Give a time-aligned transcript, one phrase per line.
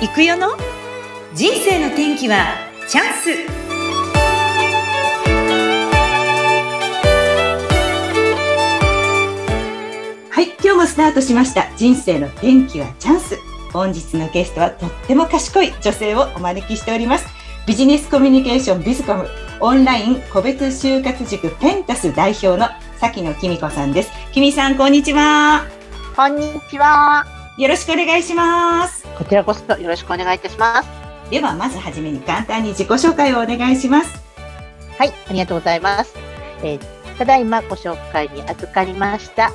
[0.00, 0.50] 行くよの？
[1.34, 2.54] 人生の天気は
[2.86, 3.30] チャンス。
[10.30, 11.66] はい今日もスタートしました。
[11.76, 13.36] 人生の天気はチャンス。
[13.72, 17.26] 本日のゲストはとっても賢い女性をお招きしております。
[17.66, 19.28] ビジネスコミュニケーションビズコム。
[19.58, 22.68] オンライン個別就活塾ペンタス代表の
[23.00, 24.12] 崎野きみこさんです。
[24.32, 25.66] きみさんこんにちは。
[26.14, 27.26] こんにちは。
[27.58, 30.88] よろしくお願いしますこちらこそよろしくお願いいたします
[31.30, 34.22] ではまずはじめに簡単に自己紹介をお願いします
[34.96, 36.14] はいありがとうございます、
[36.62, 39.50] えー、ただいまご紹介に預かりました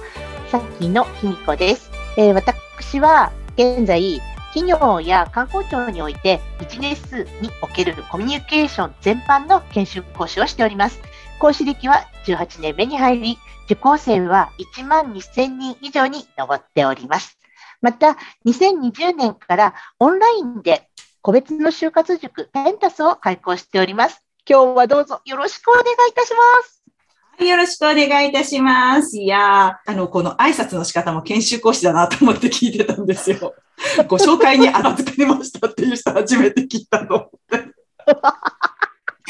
[0.52, 4.22] 崎野きみこです、えー、私は現在
[4.54, 11.02] 企業や観光庁においてビジネスにおけるコミュニケーション全般の研修講師をしております。
[11.40, 17.40] 講師歴は18年目に入り、受講生は1万2000人以上に上っております。
[17.84, 20.88] また、2020年からオンラインで
[21.22, 24.24] 個別の就活塾ペンタスを開講しております。
[24.50, 27.46] 今日はどうぞよろしくお願いいたします。
[27.46, 29.18] よろしくお願いいたします。
[29.18, 33.54] いやあの、この挨拶の仕方も研修講師だなと思って聞いてたんですよ。
[34.08, 37.30] ご紹介にあらずかりましたっていう人初めて聞いたの。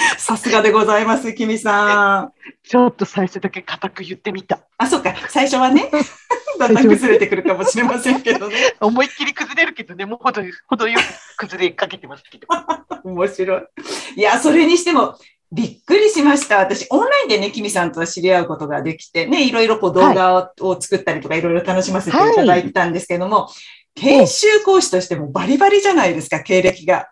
[0.18, 2.34] さすがでございます、君さん。
[2.64, 4.60] ちょっと最初だけ固く言ってみた。
[4.78, 5.14] あ、そうか。
[5.30, 5.90] 最初はね、
[6.60, 8.76] だんだん崩れてくるかもしれませんけどね。
[8.80, 12.48] 思いっきり崩れるけどね、もうほどほどよく崩れかけてますけど。
[13.04, 13.62] 面白い。
[14.16, 15.18] いや、それにしても、
[15.52, 16.58] びっくりしました。
[16.60, 23.50] 私、オンラインでね、キミさんと知り合うことができて、ね、いろいろこう動画を作ったりとか、いろいろ楽しませていただいたんですけども、は
[23.96, 27.10] い、研修講師としてもバリバリじゃないですか、経歴が。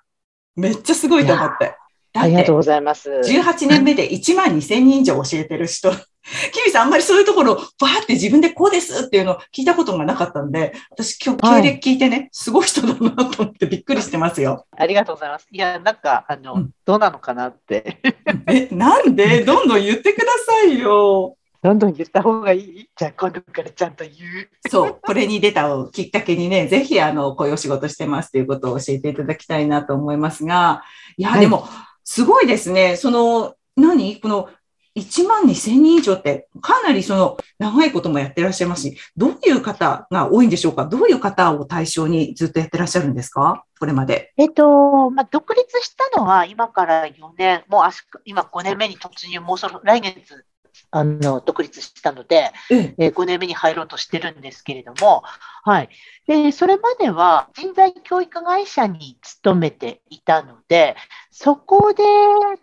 [0.55, 1.75] めっちゃすごいと思って。
[2.13, 3.09] ありがとうございます。
[3.09, 5.91] 18年目で1万2000人以上教えてる人。
[6.53, 14.65] キミさん、あんまりそういうところ、バーって自分でこうですっていうのを聞いたことがなかったんで、私今日経歴聞いてね、はい、すごい人だなと思ってびっくりしてますよ。
[14.77, 15.47] ありがとうございます。
[15.51, 17.97] いや、なんか、あの、うん、どうなのかなって。
[18.47, 19.43] え、なんで？
[19.43, 21.37] どんどん言ってくださいよ。
[21.63, 22.89] どんどん言った方がいい？
[22.95, 24.49] じゃあ今度からちゃんと言う。
[24.69, 30.83] そう、これに出たをきっかけにね、ぜひあの、こういうお仕事してますということを教えていただきたいなと思いますが、
[31.17, 31.67] いや、はい、でも、
[32.11, 32.97] すごいですね。
[32.97, 34.19] その、何？
[34.19, 34.49] この
[34.97, 40.85] 1万2000人以上ってかなりその長いこともやってらっしゃいますし、どういう方が多いんでしょうか？
[40.85, 43.63] どういう方を対象にずっとやってらっしゃるんですか？
[43.79, 44.33] これまで。
[44.35, 47.83] えっと、まあ、独立したのは今から4年、もう
[48.25, 50.43] 今5年目に突入、もうその来月
[50.91, 53.07] あの独立したので、ええ。
[53.07, 55.23] 5年目に入ろうとしてるんですけれども、
[55.63, 55.89] はい、
[56.27, 60.95] でそれまでは人材教育会社に勤めていたので、
[61.29, 62.03] そこで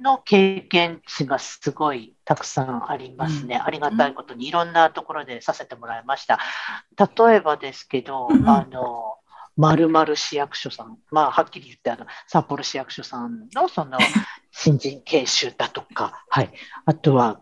[0.00, 6.38] の経験値がすごいたくさんありますね、うん、ありがたいことにいろんなところでさせてもらいました。
[6.98, 9.14] 例えばですけど、うん、あの
[9.56, 13.98] まるまる市役所さん、まあ、はっきり言ってあの、札幌市役所さんのその
[14.52, 16.52] 新人研修だとか、はい、
[16.86, 17.40] あとは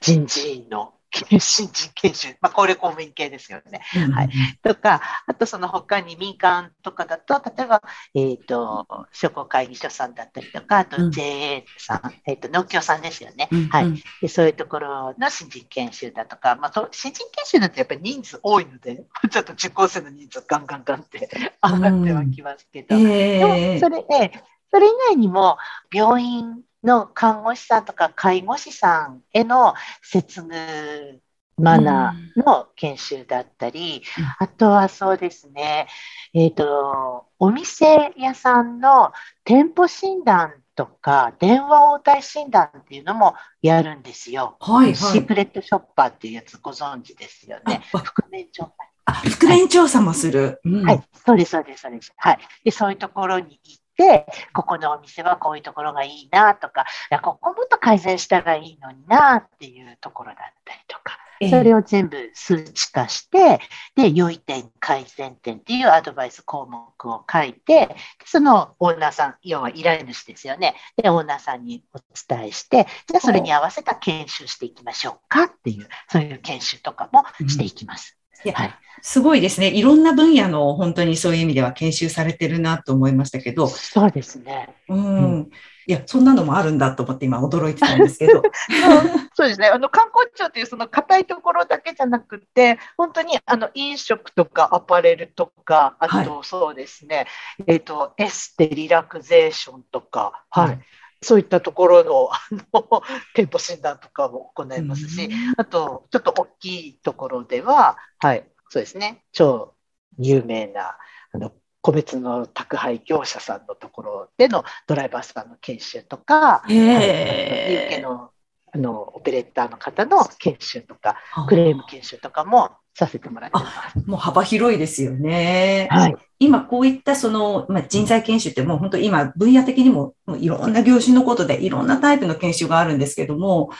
[0.00, 3.80] 人事院の新人研修、まあ、これ公務員系ですよね。
[4.12, 4.30] はい。
[4.62, 7.82] とか、あとその他に民間とかだと、例えば、
[8.14, 13.48] えっ、ー、と、商工会議所さんだったりとか、あと JA さん、うん、えっ、ー、と、農協さんですよね。
[13.50, 14.28] うんはいで。
[14.28, 21.28] そういうところの新人研修だとか、まあ、新人研修だとやっぱり人数多いので、 ちょっと受講生の人数ガンガンガンって
[21.64, 25.56] 上がってはきますけど、うんえー、でもそれで、それ以外にも、
[25.90, 31.18] 病院の看護師さんとか介護士さんへの接遇
[31.58, 35.88] マナーの研修だったり、うん、あとはそうですね、
[36.32, 39.12] えっ、ー、と、お店屋さんの
[39.44, 44.56] 店舗診断とか電話応対診断っていうのもやるんですよ。
[44.60, 47.82] はい、はい、シークレットショッパーっていうやつご存知ですよね。
[47.92, 48.72] 覆面調査。
[49.06, 50.42] あ、覆面調査もする。
[50.42, 52.12] はい、うんはい、そうです、そうです、そうです。
[52.16, 52.38] はい。
[52.62, 61.18] で、そういうところに行って、ここのお店はこういうところがいいなとか、いやここもっと改善したらいいのになっていうところだったりとか、
[61.50, 63.60] それを全部数値化して、
[63.94, 67.94] で、良い点、改善点っていうアドバイス項目を書いて、
[68.24, 70.74] そのオーナーさん、要は依頼主ですよね。
[70.96, 78.17] で、オーナーさんにお伝えして、じゃあそれに合わせた研修していきましょうかっていう、そういう研修とかもしていきます。
[78.44, 79.68] いや、はい、すごいですね。
[79.68, 83.66] いろんな分野の本当にそういう意味では研修されてるなと思いましたけど。
[83.66, 84.74] そうですね。
[84.88, 85.16] うん。
[85.16, 85.50] うん、
[85.86, 88.42] いや、そんなのもあるんだと思って今驚いてたんですけど。
[89.34, 89.68] そうですね。
[89.68, 97.26] あの、観光庁っていうその硬いところだけじゃなくて、本当にあの、飲食とかアパレルとか、あとそうですね、はい、
[97.66, 100.78] えっ、ー、と、エステリラクゼーションとか、はい。
[101.22, 102.38] そういったところのあ
[102.72, 103.02] の
[103.34, 109.74] 店舗診断とかも行いますし、あと、ちょっと大きいところでは、はい、そうですね、超
[110.18, 110.96] 有名な、
[111.32, 117.86] あの、個別の宅配業者さんのところでのドライバーさんの研修とか、へー。
[117.86, 118.30] 受けの
[118.70, 121.16] あのオペレーターの方の研修とか、
[121.48, 124.08] クレーム研修とかもさせてもらってます。
[124.08, 125.86] もう幅広いですよね。
[125.90, 126.16] はい。
[126.40, 133.70] 今こういったその、まあ、人材研修ってもう本当今分野的にももういろんな業種のことでいろんなタイプの研修があるんですけども、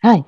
[0.00, 0.24] はい。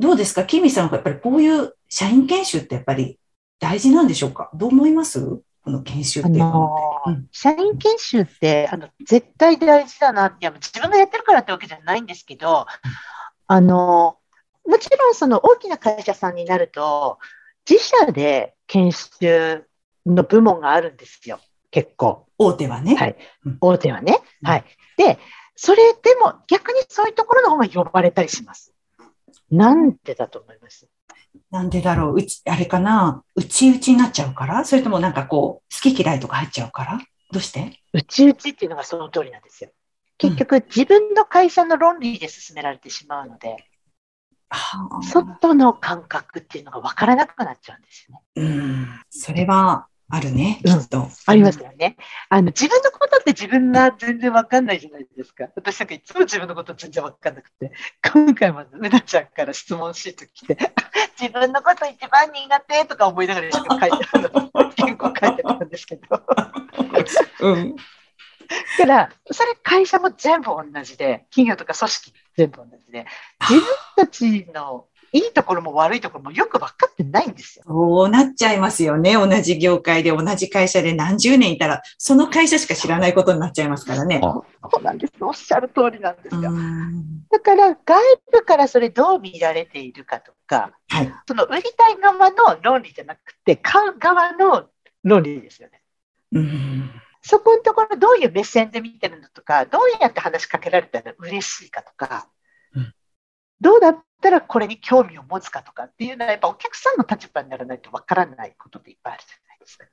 [0.00, 0.44] どうですか？
[0.44, 3.20] キミさんはやっぱりこういう社員研修ってやっぱり
[3.60, 4.50] 大事なんでしょうか？
[4.54, 5.20] どう思います？
[5.62, 7.10] この研修ってあいうののって。
[7.10, 12.66] うん社員研修ってあの絶対大事だなって、自分がやってるからってわけじゃないんですけど、
[13.46, 14.16] あの
[14.66, 17.18] もちろんその大きな会社さんになると、
[17.68, 19.64] 自社で研修
[20.06, 21.40] の部門があるんですよ、
[21.70, 22.26] 結構。
[22.38, 22.94] 大手はね。
[22.96, 23.16] はい
[23.46, 24.20] うん大手はね。
[24.42, 24.64] うんはい。
[24.96, 25.18] で、
[25.56, 28.74] それでも逆にそういうところの方が呼ばれたりします。
[29.50, 30.88] なんでだと思います？
[31.50, 33.22] なんでだろううち、あれかな？
[33.34, 34.64] 内々になっちゃうから？
[34.64, 36.98] それともなんかこう、好き嫌いとか入っちゃうから？
[37.32, 37.80] どうして？
[37.92, 39.70] うちうちっていうのがその通りなんですよ。
[40.18, 43.58] 結局、自分の会社の論理で進められてしまうので、はあ
[45.02, 48.22] 外の感覚っていうのが分からなくなっちゃうんですよね。
[48.36, 49.00] うん。
[49.10, 51.08] それはあるね、きうんっと。
[51.26, 51.96] ありますよね。
[52.28, 55.48] あの自分のことって自分が全然分かんないじゃないですか。
[55.56, 57.72] 私なんかいつも自分のこと全然分かんなくて、
[58.12, 60.58] 今回もうなちゃんから質問シート来て、
[61.18, 64.06] 自分のこと一番苦手とか思いながら書いて
[64.76, 66.02] 原稿書いてたんですけど。
[68.76, 68.88] だかうん。
[68.88, 73.06] ら、それ会社も全部同じで、企業とか組織全部同じで、
[73.40, 73.62] 自分
[73.96, 77.64] たちのいいところも悪いところもよく分かってないんですよ。
[77.68, 79.14] そうなっちゃいますよね。
[79.14, 84.20] 同じ業界で同じ会社で何十年いたら、その会社しか知らないことになっちゃいますからね。
[84.20, 84.44] そ
[84.80, 85.12] うなんです。
[85.20, 86.50] おっしゃる通りなんですよ。
[86.50, 87.96] うんだから外
[88.32, 91.12] 部からそれどう見られているかとか、はい。
[91.26, 94.66] その売りたい側の論理じゃなくて、買う側の
[95.02, 95.80] 論理ですよね。
[96.32, 96.90] うん
[97.26, 102.28] そこのところどういう目線で見てるのとか、どうやって話しかけられたら嬉しいかとか、
[102.74, 102.94] うん
[103.60, 109.84] どうだったらこれに興味を持つかとかっていうのは、やっぱお客さんの立場にならないとわからないことっていっぱいあるじゃないですか。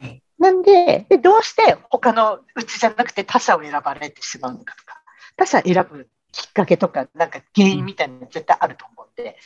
[0.00, 5.00] はいなんでで、どうして他のうちじゃなくて他社を選ばれてしまうのかとか、
[5.36, 9.36] 他社選ぶきっかけとか、なんか原因みたいなの絶対あると思うんで、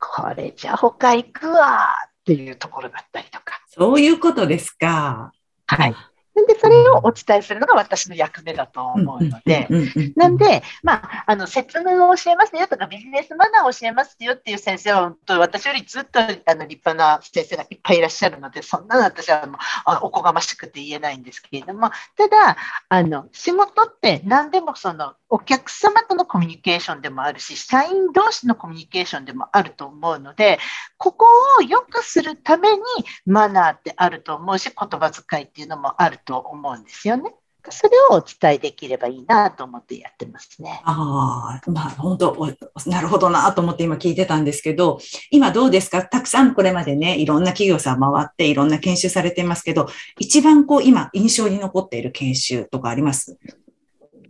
[0.00, 3.60] これじゃあ他行くわっていうところだったりとか。
[3.68, 5.32] そういうことですか。
[5.66, 5.94] はい。
[6.34, 9.68] なんで、それをお伝えするのが私の役目だと思うので、
[10.16, 22.56] なんで、まあ、あの説明を教えますよとか、ビジネスマナーを教えますよっていう先生は、本当私よりずっとあの立派な先生がいっぱいいらっしゃるので、そんなの私はもうあおこがましくて言えないんですけれども、ただ、
[22.88, 30.60] あの仕事って何でもそのお客様とのコミュニケーションでもあるし、社員同士のコミュニケーションでもあると思うので、
[30.96, 31.26] ここ
[31.58, 32.78] を良くするために
[33.26, 37.34] マナーってあると思うし、言葉遣いっていうのもあると思うんですよね。
[37.68, 40.80] それをお伝えできればいいなと思ってやってますね。
[40.84, 42.54] ああ、まあ本当、
[42.86, 45.00] なるほどなと思って今聞いてたんですけど、
[45.32, 46.04] 今どうですか？
[46.04, 49.88] たくさんこれまでね、いろんな企業さん回っていろんな研修されてますけど、
[50.20, 53.36] 一番こう今印象に残っている研修とかあります？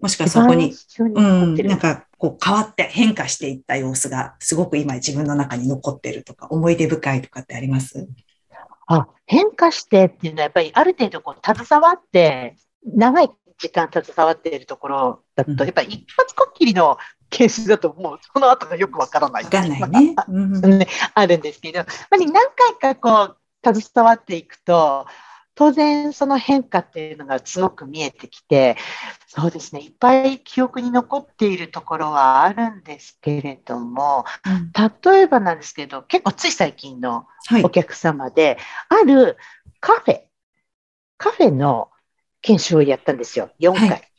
[0.05, 8.07] もしくはそこに、うん、なんかこう変わって変化していった様子がすごく今自分の中に残ってるとか、思い出深いとかってあります？
[8.87, 15.59] あ変化してっていうのはやっぱりある程度こう携わって長い時間携わっているところだと、うん。
[15.59, 16.99] やっぱり一発こっきりの
[17.31, 19.45] ケースだともうその後がよくわからない。
[19.45, 20.15] わかんないね。
[20.29, 20.61] うん。
[20.79, 22.45] ねあるんですけど、やっぱり何
[22.79, 23.37] 回かこ
[23.73, 25.07] う携わっていくと、
[25.55, 28.77] 当然その変化っていうのがすごく見えてきて、
[29.29, 34.25] そうですね、いっぱい記憶に残っているところはあるんですけれども、
[35.05, 37.71] 例えばなんですけど、結構つい最近のはいお。
[37.71, 38.59] 客様で、
[38.89, 39.37] ある
[39.81, 40.23] カフェ、
[41.19, 41.91] カフェの
[42.43, 43.89] 研修をやったんですよ、4回。
[43.89, 44.15] はい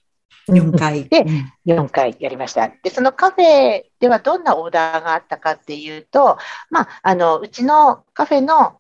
[0.47, 1.05] 4回。
[1.05, 2.71] でうん4回やりました。
[2.83, 6.37] で、そのカフェではどんなオーダーがあったかっていうと、
[6.69, 8.77] まあ、あの、うちのカフェの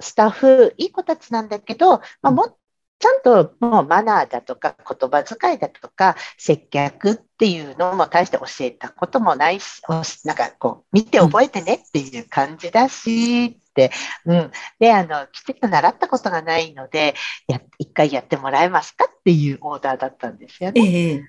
[0.00, 2.56] スタッフ、いい子たちなんだけど、まあ、も
[2.98, 9.82] ちゃんともうマナーだとか言葉遣いだとか接客っていうのも大して教えたこともないし、
[10.24, 13.90] なんかこう見て覚えてねっていう感じだしって、
[14.24, 14.50] うん。
[14.78, 17.14] で、あの、きちっと習ったことがないので、
[17.48, 20.80] や一回やってもらえますかっていうオーダーだったんですよね。
[20.80, 21.24] ええ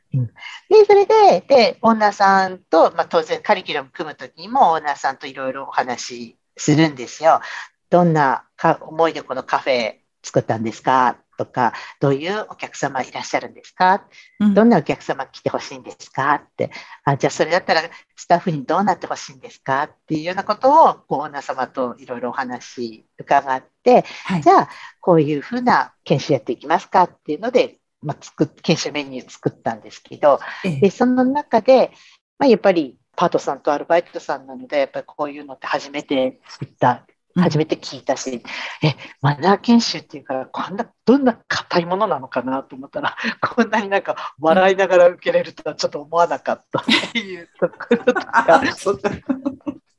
[0.70, 7.42] で、それで、で、オーナーさんと、まあ、当然カリキュラム組むときにも、オーナーさんといろいろお話しするんですよ。
[7.90, 11.18] どんなか思いでこのカフェ作ったんですか？
[11.38, 14.08] とか、どういうお客様いらっしゃるんですか、
[14.40, 16.34] うん、どんなお客様来てほしいんですか？
[16.34, 16.72] って。
[17.04, 17.84] あ、じゃあそれだったら
[18.16, 19.84] スタッフにどうなってほしいんですか？
[19.84, 27.04] っていうようなことを、こう、オーナー様といろいろお話伺って、はい、じゃあ、こういうふうな研修やっていきますか？
[27.04, 31.92] っていうので、まあ、作研修メニュー作ったんですけど、でその中で、
[32.40, 37.06] まあ、やっぱりパートさんとアルバイトさんなので、やっぱりこういうのって初めて行った
[37.42, 38.44] 初めて聞いたし、
[38.84, 43.16] え、マナー研修っていうから、こんな、どんな硬いものなのかなと思ったら、
[43.56, 48.62] こんなになんか笑いながら受けれるとはちょっと思わなかったって いうところとか。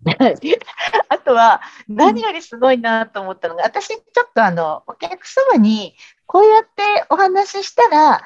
[1.09, 5.95] あとは、何よりすごいなと思ったのが、私、ちょっとあの、お客様に、
[6.27, 8.23] こうやってお話ししたら、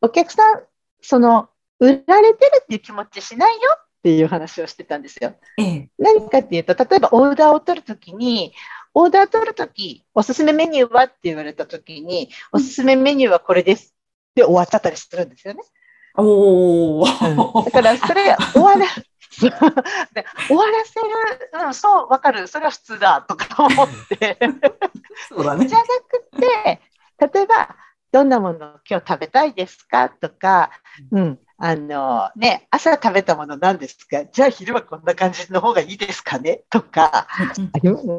[0.00, 0.62] お客さん、
[1.02, 3.60] その、売られてるっていう気持ちしないよ
[3.98, 5.34] っていう話をしてたんですよ。
[5.58, 8.52] ええ、何かっていうと、例えばオーダーを取るときに、
[8.94, 13.94] オーダー取るとき、おすすめメニューはって言われたときに、おすすめメニューはこれです
[14.30, 15.60] って終わっちゃったりするんですよね。
[16.16, 18.86] おお、うん、だからそれ終わら
[19.36, 23.88] 終わらせる、うん、そう、わかる、それは普通だとか思っ
[24.18, 24.38] て。
[25.28, 25.66] そうだね。
[25.66, 26.80] じゃなくて、
[27.34, 27.76] 例えば、
[28.12, 30.70] どんなものを今日食べたいですかとか、
[31.10, 34.26] うん、あのね、朝食べたもの何ですか？
[34.26, 36.64] じゃあ昼はこんな感じの方がいいですかね？
[36.68, 37.26] とか、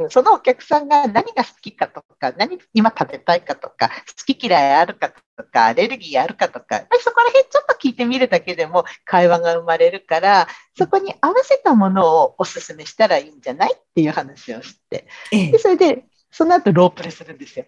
[0.09, 13.73] そのお客さんが何が好きかとか、何今食べたいかとか、好き嫌いあるかとか、アレルギーあるかとか、そこら辺ちょっと聞いてみるだけでも会話が生まれるから、そこに合わせたものをお勧めしたらいいんじゃない？
[13.73, 17.65] っていう話をして、でそれで、その後ロープレするんですよ。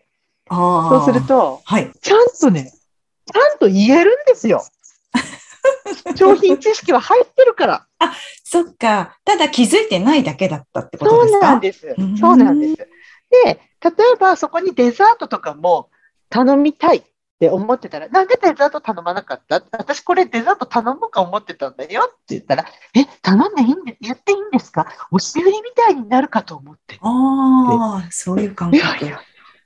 [0.50, 2.72] そうすると、はい、ちゃんとね、
[3.32, 4.64] ちゃんと言えるんですよ。
[6.16, 7.88] 商品知識は入ってるから。
[8.00, 9.18] あ、そっか。
[9.26, 11.40] ただ気づいてないだけだったってことですか？
[11.40, 11.96] そうなんです。
[12.20, 12.76] そうなんです。
[12.78, 12.88] で、
[13.46, 13.60] 例
[14.14, 15.90] えばそこにデザートとかも
[16.30, 17.04] 頼みたいっ
[17.40, 19.64] て思ってたら、なんでデザート頼まなかった？
[19.72, 24.88] 私これデザート頼むか思ってたんだよって言ったら、え、頼んでいいんで、やっていいんですか？
[25.12, 26.98] 押し売りみたいになるかと思って。
[27.02, 28.78] ああ、そういう感覚。
[28.78, 29.22] いやいや、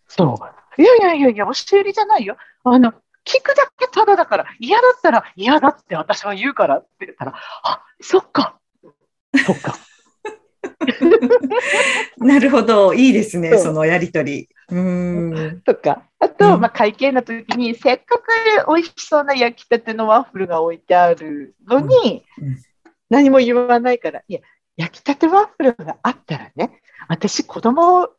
[0.08, 0.36] そ
[0.78, 0.82] う。
[0.82, 2.36] いやいやいやいや、押し売りじゃないよ。
[2.64, 2.94] あの、
[3.26, 8.60] 聞くだけただだから、嫌だったら嫌だって私は言うからって言ったら、あ、そっか。
[9.46, 9.76] そっか。
[12.18, 12.94] なるほど。
[12.94, 14.50] いいですね、そのやりとり。
[14.70, 15.62] うん。
[15.66, 16.04] とか。
[16.20, 18.28] あと、まあ、会計の時に、せっかく
[18.68, 22.24] 美味しそうな焼きたてのワッフルが置いてあるのに、
[23.10, 24.40] 何も言わないから、いや、
[24.78, 28.10] 焼きたてワッフルがあったらね、私子供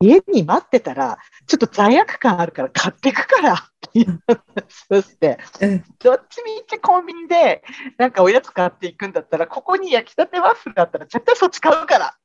[0.00, 3.56] 家に待ってたら、ちょっと罪悪感あるから買っていくからっ
[3.92, 7.64] ていう話をして、うん、どっちみちコンビニで
[7.96, 12.06] なんかおやつ買っていくんだったら、ここに焼きたてワッフルだったら絶対そっち買うから。
[12.06, 12.18] あ、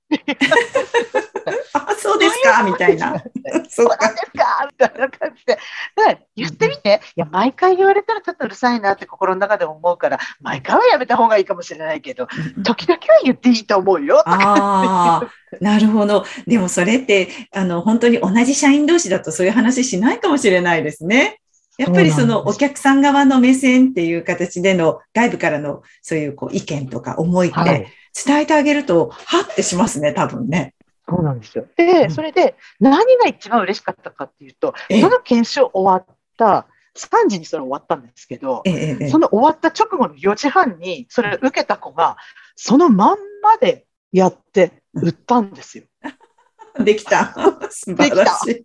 [2.03, 2.63] そうですか？
[2.63, 3.13] みたいな。
[3.69, 4.67] そうですか？
[4.69, 5.57] みたいな感じで。
[6.35, 12.27] 言ってみて、いや、毎回言われたらちょっとうるさいなって心の中で思うから、毎回はやめた方がいいかもしれないけど、
[12.63, 14.21] 時々は言っていいと思うよ。
[14.25, 15.29] ああ、
[15.61, 16.25] なるほど。
[16.47, 21.39] でもそれって、あの、本当に同じ社員同士だとそういう話しないかもしれないですね。
[21.77, 27.87] やっぱりそのお客さん側の目線っていう形での外部からのそういうこう意見とか思いって
[28.25, 30.75] 伝えてあげると、はってしますね、多分ね。
[31.13, 31.67] そうなんですよ。
[31.75, 38.63] で、それで何が一番嬉しかったかっていうと、その研修終わった3時にそれ終わったんですけど、
[39.09, 42.17] その終わった直後の4時半にそれ受けた子が、
[42.55, 45.85] そのまんまでやって売ったんですよ。
[46.83, 47.33] できた。
[47.69, 48.53] 素晴らしい。
[48.53, 48.63] す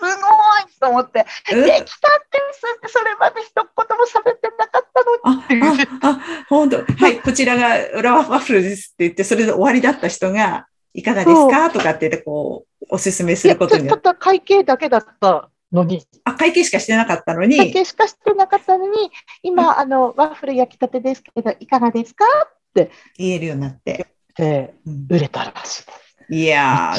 [0.00, 2.40] ごいと思って、できたって
[2.88, 6.76] それまで一言も喋ってなかったのにあ、あ、本当。
[6.84, 11.70] はい、こちらが裏ワッフルですって言って、それで終わりだった人が、いかがですか？
[11.70, 16.06] とかってこう、おすすめすることにたった会計だけだったのに。
[16.24, 17.56] あ、会計しかしてなかったのに。
[17.56, 19.10] 会計しかしてなかったのに、
[19.42, 22.24] 今、あの、ワッフル焼きたてですけど、いかがですか？
[22.46, 24.06] って言えるようになって。
[24.36, 24.74] で、
[25.08, 26.02] 売れたらしいです。
[26.30, 26.94] いや。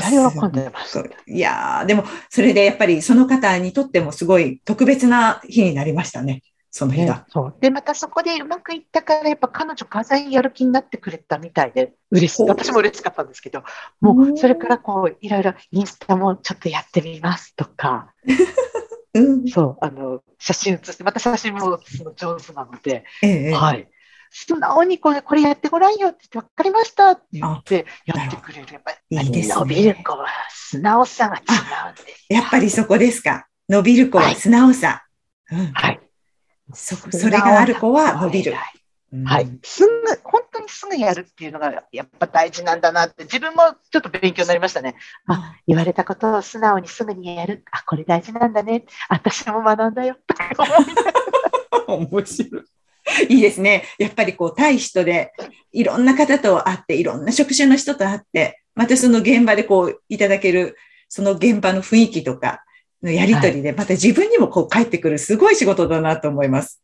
[1.27, 6.41] いやー、でも、それでやっぱりその方にとってもすごい特別な日になりましたね。
[6.75, 12.49] その日が、ね、そうで、またそこでうまくいったから、やっぱ彼女、画材やる気になってくれたみたいで、嬉しい。
[12.49, 13.63] 私も嬉しかったんですけど、
[14.01, 18.11] もう、それからこう、いろいろインスタもちょっとやってみますとか、
[19.13, 23.87] うん、そう、あの、写真写して、また写真もその上手なので、ええ、はい。
[24.31, 28.73] 素直にこれこれやってごらんよって言って分かりましたって言ってやってくれる。
[28.73, 31.39] やっぱりいいです、ね、伸びる子は素直さが違
[31.89, 32.25] うんです。
[32.29, 33.47] やっぱりそこですか。
[33.69, 35.05] 伸びる子は素直さ。
[35.45, 35.59] はい。
[35.59, 36.02] うん、はい。
[36.73, 38.53] そ、それがある子は伸びる。
[39.25, 39.59] はい。
[39.63, 39.91] すぐ、
[40.23, 44.95] 本当にすぐやるっていうのがやっぱ大事なんだなって、自分もちょっと勉強になりましたね。
[45.27, 47.63] あ、言われたことを素直にすぐにやる。
[47.71, 48.85] あ、これ大事なんだね。
[49.09, 50.17] 私も学んだよ。
[51.87, 52.63] 面白い。
[53.29, 53.83] いいですね。
[53.99, 55.31] やっぱりこう、対人で、
[55.71, 60.75] いろんな方と会って、いろんな職種の人と会って、またその現場でこう、いただける、
[61.07, 62.63] その現場の雰囲気とか、
[63.03, 66.81] のやりとりで、また自分にもこう帰ってくる、すごい仕事だなと思います。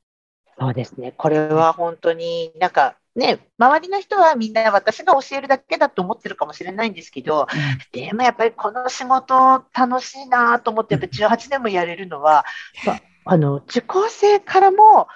[0.59, 1.13] そうですね。
[1.17, 7.47] これは本当になんかね、周りの人はみんな私が教えるだけだと思ってるかもしれないんですけど、
[7.93, 12.45] うん、でもやっぱりこの仕事楽しいなと思って、やっぱ18年もやれるのは、
[12.87, 15.07] うん、あの、受講生からも、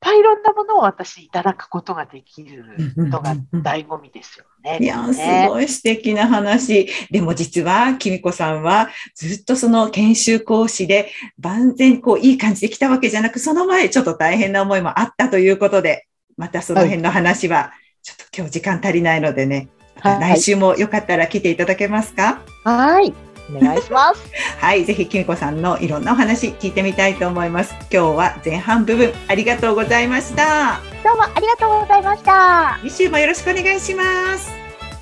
[0.00, 2.64] ぱいいろんなものを私いただくことができる
[2.96, 4.78] のが醍醐味ですよね。
[4.80, 6.88] いや、すごい素敵な話。
[7.10, 19.68] でも実は、きみこさんはずっとその研修講師で万全こういい感じで来たわけじゃなく、その前ちょっと大変な思いもあったということで、またその辺の話は、ちょっと今日時間足りないのでね、
[20.00, 22.40] はい、来週もよかったら来ていただけますか？
[22.64, 23.12] はい。
[23.54, 24.30] お願いします。
[24.60, 27.74] はい、ぜひきみこさんのいろんなお話聞いてみたいと思います。
[27.90, 30.80] 今日は前半部分ありがとうございました。
[31.04, 32.78] どうもありがとうございました。
[32.82, 34.04] 2週もよろしくお願いしま
[34.38, 34.50] す。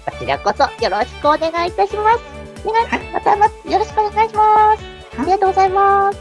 [0.04, 2.20] こちらこそよろしくお願いいたします。
[2.64, 4.82] お願い、はい、またまたよろしくお願いします。
[5.18, 6.18] ありがとうございます。